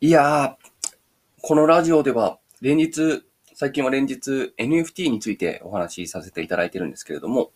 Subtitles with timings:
[0.00, 0.94] いやー、
[1.40, 7.52] このラジオでは連日、最近は連日 NFT についてお話しさせていただいてるんですけれども、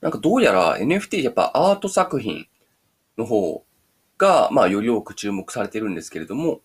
[0.00, 2.46] なんかどうやら NFT やっぱアート作品
[3.16, 3.64] の方
[4.18, 6.60] が、まあより多く注目されてるんですけれども、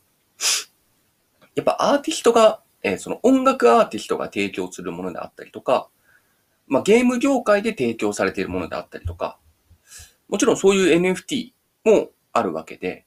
[1.55, 5.87] やっぱアーティストが、えーその音楽アーティストが提供するものであったりとか、
[6.67, 9.39] まあゲーム業界で提供されているものであったりとか、
[10.27, 11.53] もちろんそういう NFT
[11.85, 13.06] もあるわけで、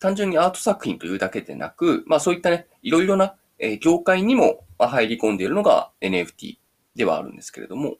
[0.00, 6.56] 単純にアート作品というだけでなく、まあそういったね、いろいろな、え業界にも入り込んでいるのが NFT
[6.96, 7.96] ではあるんですけれども、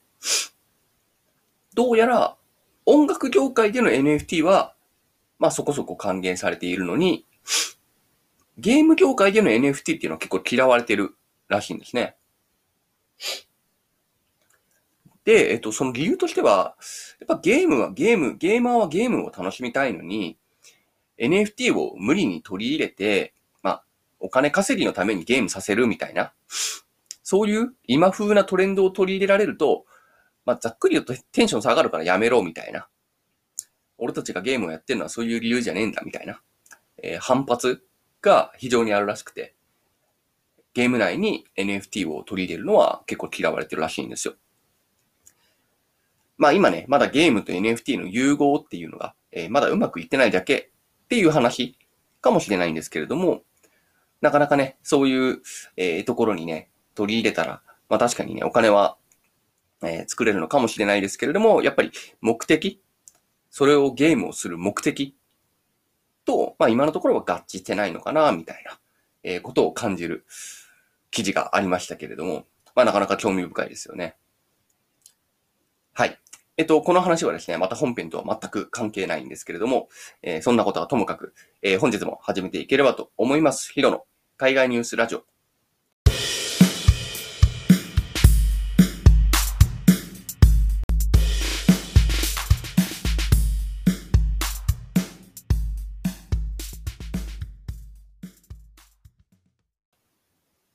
[1.74, 2.36] どうやら
[2.86, 4.74] 音楽業界での NFT は、
[5.38, 7.26] まあそこそこ還元されているのに、
[8.56, 11.14] ゲーム業界での NFT っていうのは結構嫌われてる
[11.48, 12.16] らしいんですね。
[15.24, 16.76] で、えっと、その理由としては、
[17.20, 20.38] やっぱゲームはゲーム、ゲーマーはゲームを楽しみたいのに、
[21.20, 23.84] NFT を無理に取り入れて、まあ、
[24.18, 26.32] お金稼ぎのためにゲームさせるみたいな、
[27.22, 29.84] そういう今風なトレンドを取り入れられると、
[30.46, 32.88] まあ、ざっくり言うとテンション下がるからやめろみたいな。
[33.98, 36.40] 俺たちがゲームをやってるのはそういう理由じゃねえんだみたいな、
[37.02, 37.84] えー反発
[38.22, 39.54] が非常にあるらしくて、
[40.72, 44.34] ゲーム内に NFT を取り入れるのは結構嫌われてるらしいんですよ。
[46.38, 50.69] まあ今ね、まだゲームと NFT の融合っていうのが、えーまだうまくいってないだけ
[51.10, 51.76] っていう話
[52.20, 53.42] かもしれないんですけれども、
[54.20, 55.42] なかなかね、そういう、
[55.76, 58.96] えーところにね、取り入れたら、まあ確かにね、お金は、
[59.82, 62.80] えー作れるのかもしれないですけれども、やっぱり目的、
[63.50, 65.16] それをゲームをする目的
[66.24, 68.78] と、まあ今のところは合致してないのかな、みたいな、
[69.24, 70.24] えーことを感じる
[71.10, 74.16] 記事がありましたけれども、まあなかなか興味深いですよね。
[75.92, 76.16] はい。
[76.60, 79.88] えっと、この話はですね、また本編とは全く関係ないんですけれども、
[80.20, 83.72] えーそんなことはともかく、えー本日も始めていければと思います。
[83.72, 84.04] ヒロの
[84.36, 85.24] 海外ニュースラジオ。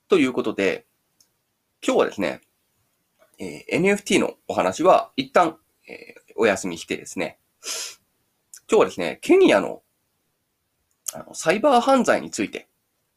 [0.07, 0.87] ということで、
[1.85, 2.41] 今日はですね、
[3.37, 7.39] えー NFT のお話は一旦、えーお休みしてですね、
[8.69, 9.83] 今日はですね、ケニアの
[11.13, 12.67] あのサイバー犯罪について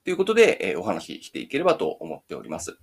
[0.05, 2.79] ということで、えーお話ししていければと思っております。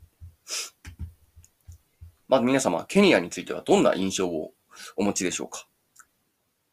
[2.27, 4.51] まず皆様、ケニアについてはどんな印象を
[4.97, 5.67] お持ちでしょうか？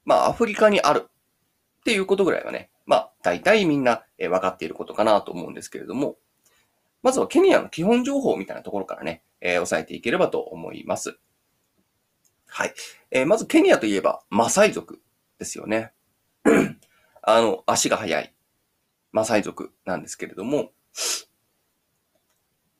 [0.04, 6.16] まあ、アフリカにあるっていうことぐらいはね、まあ、大体みんな、えー分かっていることかなと思うんですけれども、
[7.02, 11.18] まずはケニアの基本情報みたいなところからね、えー押さえていければと思います。
[12.54, 12.74] はい。
[13.10, 15.00] えーまずケニアといえば、マサイ族
[15.38, 15.92] ですよね。
[17.22, 18.34] あの、足が速い
[19.10, 20.72] マサイ族なんですけれども、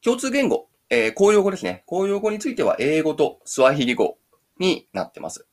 [0.04, 1.84] 共通言語、えー公用語ですね。
[1.86, 4.18] 公用語については英語とスワヒリ語
[4.58, 5.46] になってます。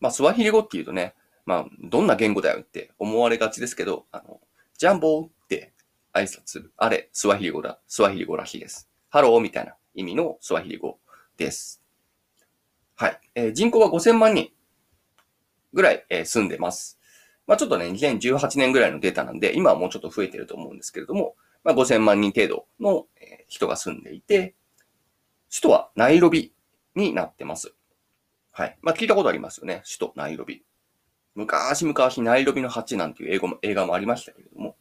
[0.00, 1.14] まあ、スワヒリ語っていうとね、
[1.46, 4.38] まあ、どんな言語だよって思われがちですけど、あの、
[4.76, 5.72] Jambo って
[6.12, 6.74] 挨拶する。
[6.76, 7.80] あれ、スワヒリ語だ。
[7.88, 8.90] スワヒリ語らしいです。
[9.08, 10.98] ハローみたいな意味のスワヒリ語
[11.38, 11.82] です。
[12.98, 13.20] はい。
[13.34, 14.50] えー人口は5000万人
[15.72, 16.98] ぐらい、えー住んでます。
[17.46, 24.54] まあちょっとね、2018年ぐらいのデータなんで、今はもうちょっと増えてると思うんですけれども、まあ5000万人程度の、え人が住んでいて、
[25.50, 26.52] 首都はナイロビ
[26.94, 27.74] になってます。
[28.52, 28.78] はい。
[28.82, 29.82] まあ聞いたことありますよね。
[29.86, 30.64] 首都ナイロビ。
[31.34, 34.76] 昔々ナイロビの8なんていう英語も映画もありましたけれども、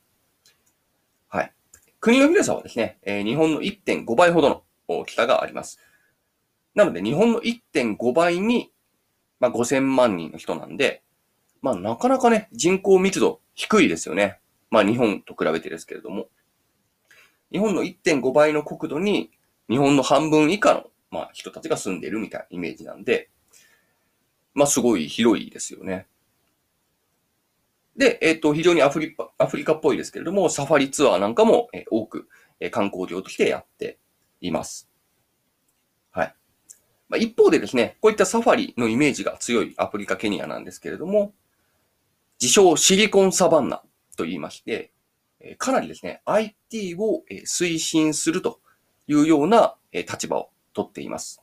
[1.29, 1.53] はい。
[1.99, 5.79] 国の広さはですね、えー日本の1.5倍ほどの大きさがあります。
[6.77, 8.71] なので、日本の1.5倍に、
[9.39, 11.01] まあ、5000万人の人なんで、
[11.63, 14.39] まあ、なかなかね、人口密度低いですよね。
[14.69, 16.27] まあ、日本と比べてですけれども。
[17.51, 19.31] 日本の1.5倍の国土に、
[19.67, 23.31] 日本の半分以下の、まあ、人たちが住んでいるみたいなイメージなんで、
[24.53, 26.05] まあ、すごい広いですよね。
[27.95, 33.97] で、えっ、と、非常にアフリカ、アフリカっぽいですけれども、サファリツアーなんかも、えー多く、えー観光業としてやって
[34.41, 34.87] います。
[37.09, 41.33] まあ、一方でですね、こういったサファリのイメージが強いアフリカ、ケニアなんですけれども、
[42.41, 43.81] 自称シリコンサバンナ
[44.15, 44.91] と言いまして、
[45.57, 48.59] かなりですね、IT を推進すると
[49.07, 51.41] いうような立場を取っています。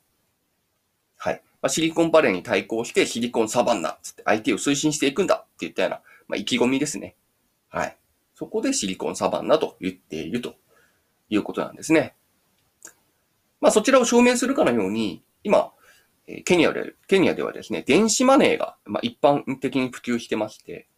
[1.17, 1.43] はい。
[1.63, 7.17] まあ、シリコンバレーに対抗してシリコンサバンナつって IT を推進していくんだって言ったような、まあ、意気込みですね。
[7.71, 7.97] はい。
[8.35, 10.57] そこでシリコンサバンナと言っていると
[11.31, 12.15] いうことなんですね。
[13.61, 15.73] まあそちらを証明するかのように、今、
[16.45, 20.89] ケニアで、ケニアではですね、電子マネーが、まあ、一般的に普及してまして、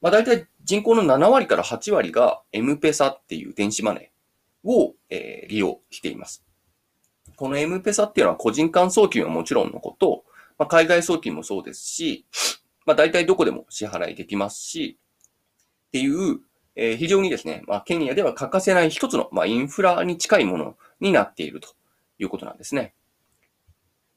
[0.00, 6.44] まあ大体人口の7割から8割が M ペサっていう電子マネーを、えー、利用しています。
[7.36, 10.24] この M ペサっていうのは個人間送金はもちろんのこと、
[10.58, 12.26] まあ、海外送金もそうですし、
[12.86, 14.98] まあ大体どこでも支払いできますし、
[15.88, 16.40] っていう、
[16.76, 21.70] えー、非常にですね、まあケニアでは欠かせない一つの、まあ、インフラに近いものになっていると
[22.18, 22.94] いうことなんですね。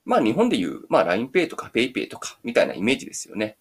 [0.07, 3.57] まあ日本でいう、まあ LINEPay とか PayPay とかみたいなイメージですよね。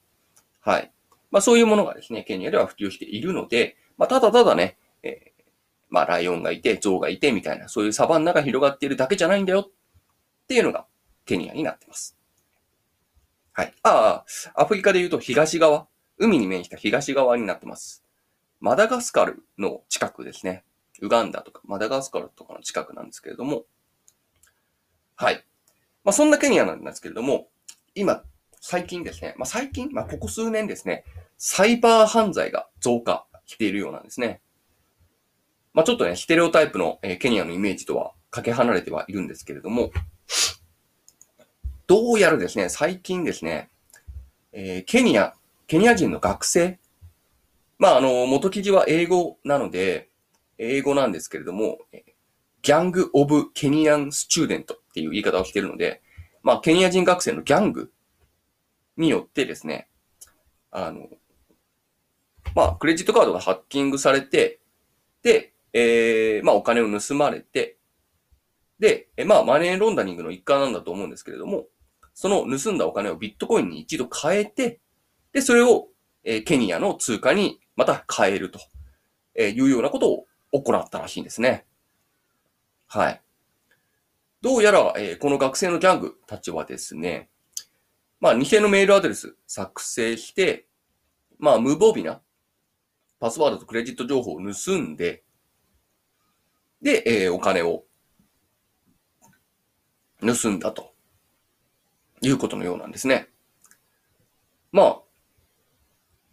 [0.60, 0.92] はい。
[1.32, 5.42] まあそういうものがですね、ケニアでは普及しているので、まあただただね、えー、
[5.90, 9.70] まあライオンがいて、象がいてみたいな、そういうサバンナが広がっているだけじゃないんだよっ
[10.46, 10.86] ていうのが
[11.24, 12.16] ケニアになってます。
[13.52, 13.74] はい。
[13.82, 18.04] ああ、アフリカで言うと東側、海に面した東側になってます。
[18.60, 20.62] マダガスカルの近くですね。
[21.00, 23.64] ウガンダとかマダガスカルとかの近くなんですけれども、
[25.16, 25.44] はい。
[26.06, 27.48] まあ、そんなケニアなんですけれども、
[27.96, 28.22] 今、
[28.60, 31.02] 最近ですね、まあ、最近、まあ、ここ数年ですね、
[31.36, 34.40] サイバー犯罪が増加しているようなんですね。
[35.74, 39.90] まあ、ちょっとね、ステレオタイプの、えー、ケニアのイメージとはかけ離れてはいるんですけれども、
[41.88, 43.68] どうやらですね、最近ですね、
[44.52, 45.34] えー、ケニア、
[45.66, 46.78] ケニア人の学生、
[47.80, 50.10] まあ、あの、元記事は英語なので、
[50.56, 51.78] 英語なんですけれども、
[52.62, 56.00] ギャング・オブ・ケニアン・スチューデントっていう言い方をしているので、
[56.42, 57.92] まあ、ケニア人学生のギャング
[58.96, 59.90] によってですね、
[60.70, 61.08] あの、
[62.54, 64.60] まあ、クレジットカードがハッキングされて、
[65.22, 67.76] で、えー、まあ、お金を盗まれて、
[68.78, 71.66] で、えまあ、マネーロンダリングの一環なんだと思うんですけれども、
[72.14, 74.80] その盗んだお金をビットコインに一度変えて、
[75.34, 75.88] で、それを、
[76.24, 78.60] えー、ケニアの通貨にまた変えると、
[79.34, 81.66] えいうようなことを行ったらしいんですね。
[82.86, 83.20] はい。
[84.46, 87.30] どうやら、えー、この学生のギャングたちはですね、
[88.20, 90.68] まあ、偽のメールアドレス作成して、
[91.40, 92.20] まあ、無防備な
[93.18, 95.24] パスワードとクレジット情報を盗んで、
[96.80, 97.86] で、えー、お金を
[100.20, 100.92] 盗んだと
[102.20, 103.26] いうことのようなんですね。
[104.70, 104.96] まあ、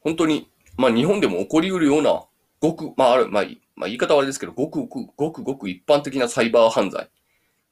[0.01, 2.23] 本当に、まあ日本でも起こり得るような、
[2.61, 3.45] ごく、まあある、まあ
[3.75, 7.09] まあ言い方はあれですけど、ごくごく、ごくごく一般的なサイバー犯罪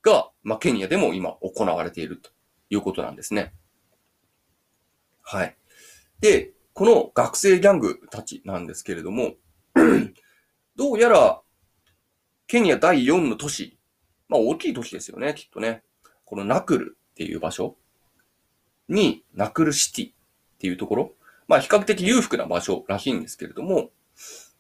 [0.03, 2.30] が、まあケニアでも今行われていると
[2.69, 3.53] いうことなんですね。
[5.21, 5.56] はい。
[6.19, 9.33] で、この学生ギャングたちなんですけれども、
[10.75, 11.42] どうやら、
[12.48, 13.77] ケニア第4の都市、
[14.27, 15.83] まあ大きい都市ですよね、きっとね。
[16.25, 17.77] このナクルっていう場所
[18.88, 20.13] に、ナクルシティっ
[20.59, 21.13] ていうところ、
[21.48, 23.92] まあ比較的裕福な場所らしいんですけれども、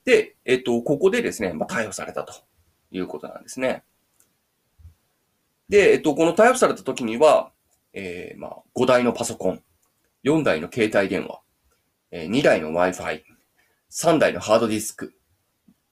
[0.05, 2.33] で、えっと、ここでですね、まあ、逮捕されたと
[2.91, 3.83] いうことなんですね。
[5.71, 7.53] で、えっと、この逮捕された時には、
[7.93, 9.63] えー、まあ、5台のパソコン、
[10.25, 11.39] 4台の携帯電話、
[12.11, 13.23] えー、2台の Wi-Fi、
[13.89, 15.13] 3台のハードディスク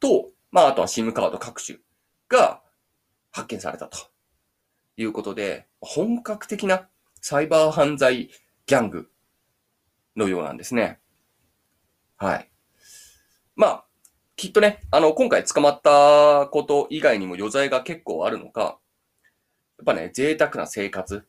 [0.02, 1.80] と、まあ、あとは SIM カード各種
[2.28, 2.62] が
[3.32, 4.00] 発見されたと
[4.98, 6.90] いうことで、本格的な
[7.22, 8.32] サイバー犯罪
[8.66, 9.10] ギャング
[10.18, 11.00] のようなんですね。
[12.18, 12.50] はい。
[13.56, 13.86] まあ、
[14.36, 18.78] きっとね、あの、今回捕まったこと以外にも余罪が結構あるのか、
[19.82, 21.26] っぱね、贅沢な生活、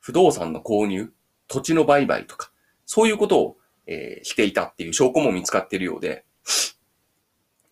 [0.00, 1.12] 不動産の購入、
[1.48, 2.52] 土地の売買とか、
[2.86, 3.56] そういうことを、
[3.86, 6.24] えー、していたっていう証拠も見つかっているようで、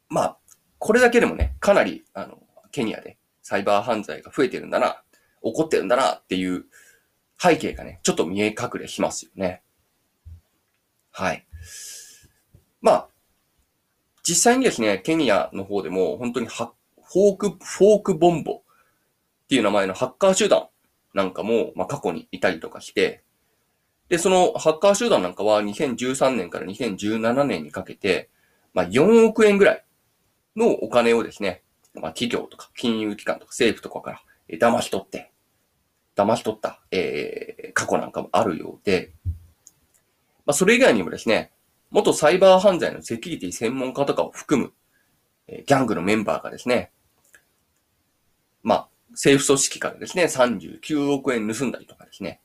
[0.09, 0.39] まあ、
[0.79, 5.03] これだけでもね、かなり、あの、ケニアでサイバー犯罪が増えてるんだな、
[5.43, 6.67] 起こってるんだなっていう
[7.39, 9.63] 背景がね、ちょっと見え隠れしますよね。
[11.11, 11.47] はい。
[12.81, 13.09] まあ、
[14.23, 18.63] 実際にですね、ケニアの方でも本当にフォーク、フォークボンボ
[19.51, 20.69] っていう名前のハッカー集団
[21.13, 23.25] なんかも、まあ、過去にいたりとかして、
[24.09, 28.31] で、そのハッカー集団なんかは2013年から2017年にかけて、
[28.75, 29.85] まあ、4億円ぐらい
[30.55, 31.65] のお金をですね、
[31.95, 35.33] まあ、企業とか金融機関とか政府とかから騙し取って、
[36.15, 39.11] 騙し取った、えー、過去なんかもあるようで、
[40.47, 41.51] まあ、それ以外にもですね、
[41.91, 44.73] 元サイバー犯罪のセキュリティ専門家とかを含む、
[45.49, 46.93] えギャングのメンバーがですね、
[48.63, 52.41] まあ、政府組織からですね、39億円盗んだりとかですね。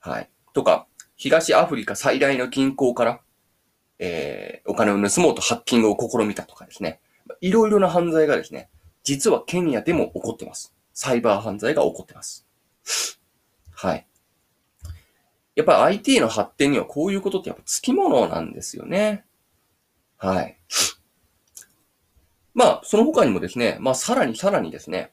[0.00, 0.30] はい。
[0.52, 0.86] とか、
[1.16, 3.20] 東アフリカ最大の銀行から、
[3.98, 7.00] えー、お金を盗もうとハッキングを試みたとかですね。
[7.40, 8.68] いろいろな犯罪がですね、
[9.02, 10.74] 実はケニアでも起こってます。
[10.92, 12.46] サイバー犯罪が起こってます。
[13.72, 14.06] はい。
[15.54, 19.24] やっぱり IT の発展にはこういうことってやっぱ付き物なんですよね。
[20.18, 20.58] はい。
[22.54, 25.12] まあ、その他にもですね、まあ、さらにさらにですね、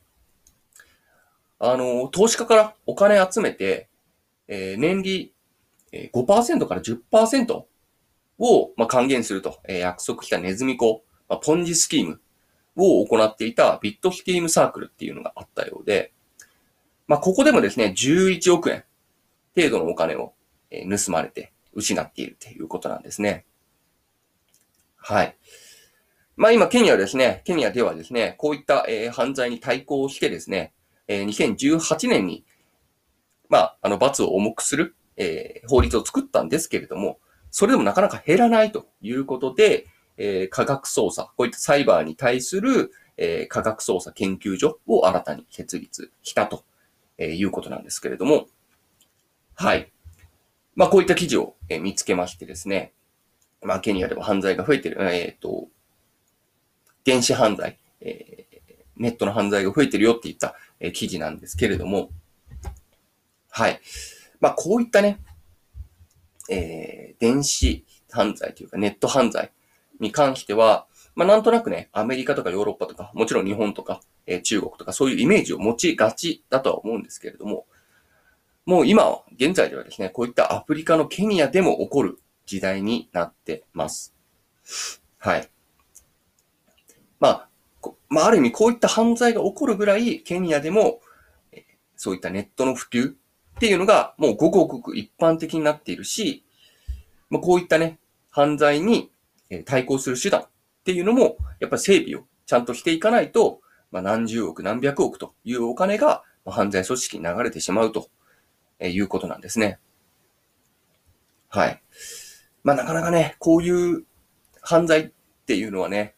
[1.66, 3.88] あの、投資家からお金集めて、
[4.50, 5.34] えー、年利
[5.94, 7.64] 5%から10%
[8.40, 12.20] を、まあ、還元すると、えー、約束したネズミ子、まあ、ポンジスキーム
[12.76, 16.12] を行っていたビットスキームサークルっていうのがあったようで、
[17.08, 18.84] まあ、ここでもですね、11億円
[19.56, 20.34] 程度のお金を、
[20.72, 23.46] 盗まれて失っているということなんですね。
[24.96, 25.38] はい。
[26.36, 30.74] まあ今、ケニアですね、ケニアではですね、こういった、えー、犯罪に対抗してですね、
[31.08, 32.46] えー、2018年に、
[33.50, 37.20] まあ、あの、罰を重くする、えー、法律を作ったんですけれども、
[37.52, 39.86] それでもなかなか減らないということで、
[40.18, 46.64] えー、科学捜査、こういったサイバーに対する、えー、科学捜査研究所を新たに設立したと、
[47.18, 48.48] えー、いうことなんですけれども、
[49.56, 49.92] はい。
[50.76, 52.94] まあ、こういった記事を、えー、見つけましてですね、
[53.62, 55.68] まあ、ケニアでは犯罪が増えてる、えっ、ー、と、
[57.04, 62.10] 電子犯罪、えー、ネットの犯罪が増えてるよって言った、え、記事なんですけれども、
[63.50, 63.80] はい。
[64.40, 65.20] まあ、こういったね、
[66.50, 69.52] えー、電子犯罪というかネット犯罪
[70.00, 70.86] に関しては、
[71.16, 77.66] まあ、なんとなくね、アメリカとかヨーロッパとか、もちろん日本とか、えー、中国とか、そういうイメージを持ちがちだとは思うんですけれども、
[78.66, 84.14] もう今、現在ではですね、こういったアフリカのケニアでも起こる時代になってます。
[85.18, 85.50] はい。
[87.20, 87.50] まあ、
[88.14, 91.02] まあ、ある意味こういった犯罪が起こるぐらい、ケニアでも、
[91.98, 93.16] そういったネットの普及っ
[93.60, 96.46] ていうのがもうごくごく一般的になっているし、
[97.32, 97.98] まあ、こういったね、
[98.30, 99.10] 犯罪に
[99.66, 100.48] 対抗する手段っ
[100.86, 108.10] ていうのも、やっぱり整備をちゃんとしていかないと、まあ、何十億何百億というお金が犯罪組織に流れてしまうと
[108.80, 109.80] いうことなんですね。
[111.50, 111.82] はい。
[112.64, 114.04] まあなかなかね、こういう
[114.62, 115.12] 犯罪っ
[115.48, 116.14] ていうのはね、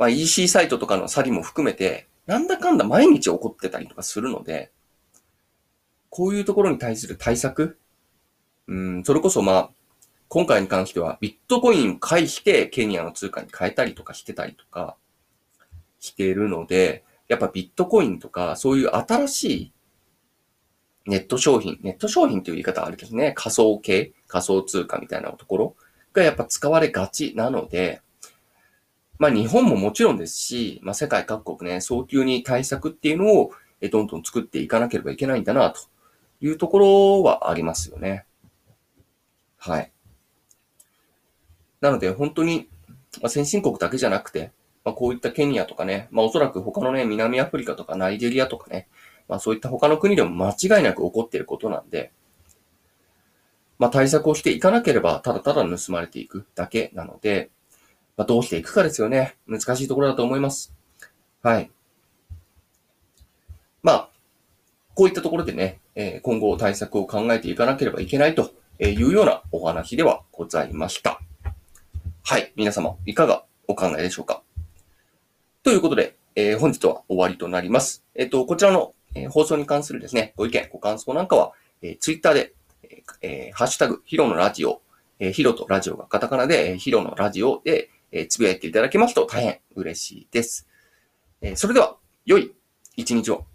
[0.00, 4.72] まあ EC サイトとかの詐欺も含めて、なんだかんだ毎日起こってたりとかするので、
[6.08, 7.78] こういうところに対する対策、
[8.66, 9.70] うん、それこそまあ、
[10.28, 14.96] 今回に関してはビットコインを介してケニアの通貨に変えたりとかしてたりとか
[15.98, 19.72] しているので、やっぱビットコインとかそういう新しい
[21.04, 25.76] ネット商品、ネット商品という言い方はあるけどね、仮想系、仮想通貨みたいなところ
[26.14, 28.00] がやっぱ使われがちなので、
[29.20, 33.52] まあ日本ももちろんですし、まあ世界各国ね、早急に対策っていうのを
[33.92, 35.82] どんどん作っていかなければいけないんだなと
[36.40, 38.24] いうところはありますよね。
[39.58, 39.92] はい。
[41.82, 42.70] なので本当に、
[43.20, 44.52] まあ、先進国だけじゃなくて、
[44.84, 48.88] まあ、こういったケニアとかね、まあおそらく他のね、南アフリカとかナイジェリアとかね、
[49.28, 52.10] まあそういった他の国でも間違いなく起こっていることなんで、
[53.78, 57.50] まあ対策をしていかなければただただ盗まれていくだけなので、
[58.20, 59.38] まあどうしていくかですよね。
[59.46, 60.74] 難しいところだと思います。
[61.42, 61.70] はい。
[63.82, 64.08] まあ、
[64.94, 71.18] こういったところでね、え今後対策を考えていかなければいけないというようなお話ではございました。
[72.22, 72.52] はい。
[72.56, 74.42] 皆様、いかがお考えでしょうか？
[75.62, 78.04] ということで、えー、本日は終わりとなります。
[78.14, 82.52] えっ、ー、と、こちらのえー、放送に関するですね、ご意見、ご感想なんかは、えー、ツイッターで、
[83.22, 84.82] えー、ハッシュタグ、ヒロのラジオ、
[85.18, 90.66] えー、ヒロとラジオがカタカナで、えー、ヒロのラジオで、えー、つぶやいていただけますと大変嬉しいです。
[91.40, 92.52] えー、それでは、良い
[92.96, 93.46] 一日を